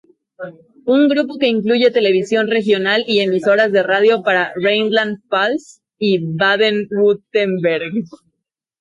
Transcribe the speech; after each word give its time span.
Un 0.95 1.09
grupo 1.09 1.37
que 1.37 1.47
incluye 1.49 1.91
televisión 1.91 2.47
regional 2.49 3.03
y 3.05 3.19
emisoras 3.19 3.71
de 3.71 3.83
radio 3.83 4.23
para 4.23 4.51
Rheinland-Pfalz 4.55 5.83
y 5.99 6.17
BadenWürttemberg. 6.25 7.93